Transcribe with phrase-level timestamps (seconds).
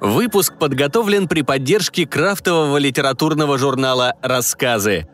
[0.00, 5.06] Выпуск подготовлен при поддержке крафтового литературного журнала «Рассказы».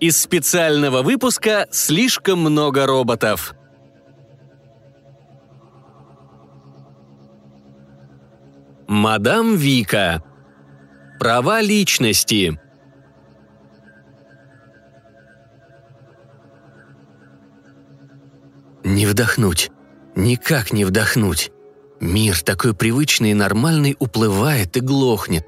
[0.00, 3.54] Из специального выпуска «Слишком много роботов».
[8.86, 10.22] Мадам Вика.
[11.18, 12.60] Права личности.
[18.84, 19.70] Не вдохнуть.
[20.16, 21.52] Никак не вдохнуть.
[22.00, 25.46] Мир, такой привычный и нормальный, уплывает и глохнет.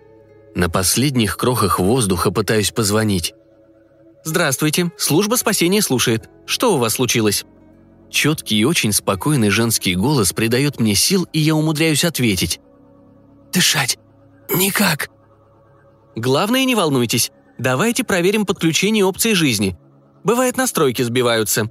[0.54, 3.34] На последних крохах воздуха пытаюсь позвонить.
[4.22, 6.28] «Здравствуйте, служба спасения слушает.
[6.44, 7.46] Что у вас случилось?»
[8.10, 12.60] Четкий и очень спокойный женский голос придает мне сил, и я умудряюсь ответить.
[13.50, 13.98] «Дышать.
[14.54, 15.08] Никак».
[16.14, 17.32] «Главное, не волнуйтесь.
[17.58, 19.78] Давайте проверим подключение опции жизни.
[20.22, 21.70] Бывает, настройки сбиваются».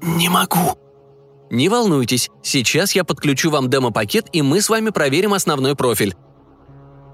[0.00, 0.78] «Не могу»,
[1.50, 6.14] не волнуйтесь, сейчас я подключу вам демо-пакет, и мы с вами проверим основной профиль.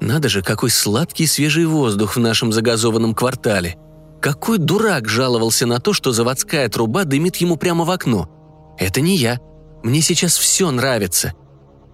[0.00, 3.76] Надо же, какой сладкий свежий воздух в нашем загазованном квартале.
[4.20, 8.28] Какой дурак жаловался на то, что заводская труба дымит ему прямо в окно.
[8.78, 9.38] Это не я.
[9.82, 11.34] Мне сейчас все нравится.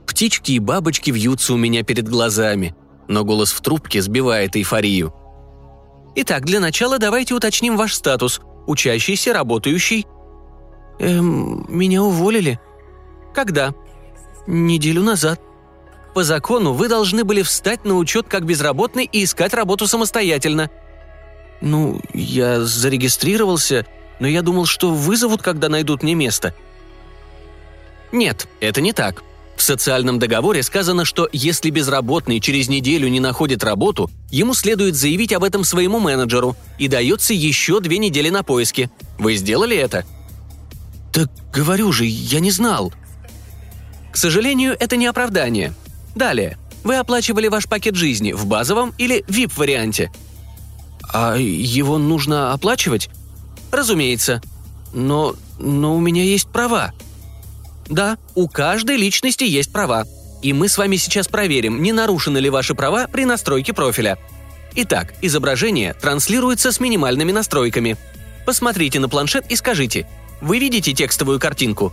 [0.07, 2.75] Птички и бабочки вьются у меня перед глазами,
[3.09, 5.12] но голос в трубке сбивает эйфорию.
[6.17, 8.41] Итак, для начала давайте уточним ваш статус.
[8.67, 10.07] Учащийся, работающий–
[11.01, 12.61] Эм, меня уволили.
[13.34, 13.75] Когда?
[14.47, 15.41] Неделю назад.
[16.15, 20.70] По закону вы должны были встать на учет как безработный и искать работу самостоятельно.
[21.62, 23.87] Ну, я зарегистрировался,
[24.19, 26.55] но я думал, что вызовут, когда найдут мне место.
[28.12, 29.23] Нет, это не так.
[29.57, 35.33] В социальном договоре сказано, что если безработный через неделю не находит работу, ему следует заявить
[35.33, 38.91] об этом своему менеджеру и дается еще две недели на поиски.
[39.19, 40.05] Вы сделали это?
[41.12, 42.92] «Так говорю же, я не знал».
[44.12, 45.72] К сожалению, это не оправдание.
[46.14, 46.58] Далее.
[46.83, 50.11] Вы оплачивали ваш пакет жизни в базовом или VIP-варианте.
[51.12, 53.11] А его нужно оплачивать?
[53.70, 54.42] Разумеется.
[54.92, 55.36] Но...
[55.58, 56.92] но у меня есть права.
[57.89, 60.05] Да, у каждой личности есть права.
[60.42, 64.18] И мы с вами сейчас проверим, не нарушены ли ваши права при настройке профиля.
[64.74, 67.96] Итак, изображение транслируется с минимальными настройками.
[68.46, 70.06] Посмотрите на планшет и скажите,
[70.40, 71.92] вы видите текстовую картинку?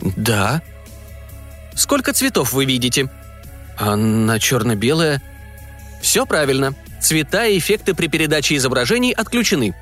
[0.00, 0.62] Да.
[1.74, 3.10] Сколько цветов вы видите?
[3.78, 5.22] А на черно-белое?
[6.00, 6.74] Все правильно.
[7.00, 9.74] Цвета и эффекты при передаче изображений отключены.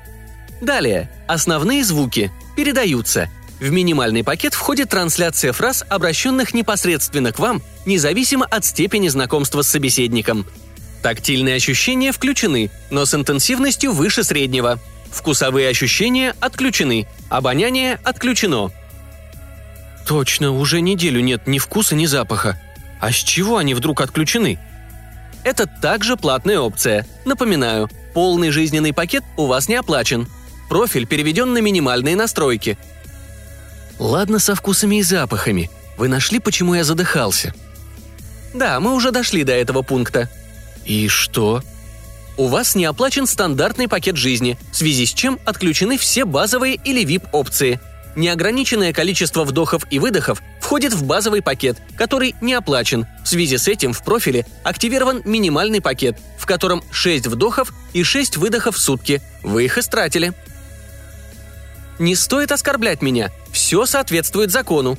[0.61, 1.09] Далее.
[1.27, 3.29] Основные звуки передаются.
[3.59, 9.67] В минимальный пакет входит трансляция фраз, обращенных непосредственно к вам, независимо от степени знакомства с
[9.67, 10.45] собеседником.
[11.03, 14.79] Тактильные ощущения включены, но с интенсивностью выше среднего–
[15.11, 18.71] Вкусовые ощущения отключены, обоняние отключено.
[20.07, 22.59] Точно, уже неделю нет ни вкуса, ни запаха.
[22.99, 24.57] А с чего они вдруг отключены?
[25.43, 27.05] Это также платная опция.
[27.25, 30.27] Напоминаю, полный жизненный пакет у вас не оплачен.
[30.69, 32.77] Профиль переведен на минимальные настройки.
[33.99, 35.69] Ладно со вкусами и запахами.
[35.97, 37.53] Вы нашли, почему я задыхался?
[38.53, 40.29] Да, мы уже дошли до этого пункта.
[40.85, 41.61] И что?
[42.41, 47.05] У вас не оплачен стандартный пакет жизни, в связи с чем отключены все базовые или
[47.05, 47.79] VIP-опции.
[48.15, 53.05] Неограниченное количество вдохов и выдохов входит в базовый пакет, который не оплачен.
[53.23, 58.37] В связи с этим в профиле активирован минимальный пакет, в котором 6 вдохов и 6
[58.37, 59.21] выдохов в сутки.
[59.43, 60.33] Вы их истратили.
[61.99, 63.29] Не стоит оскорблять меня.
[63.51, 64.97] Все соответствует закону.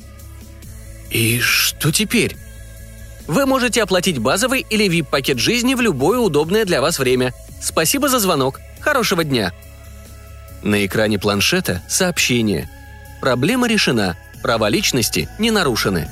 [1.09, 2.37] И что теперь?
[3.27, 7.33] Вы можете оплатить базовый или VIP-пакет жизни в любое удобное для вас время.
[7.61, 8.59] Спасибо за звонок.
[8.79, 9.53] Хорошего дня.
[10.61, 12.69] На экране планшета сообщение.
[13.21, 14.17] Проблема решена.
[14.41, 16.09] Права личности не нарушены.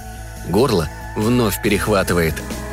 [0.48, 2.36] Горло вновь перехватывает–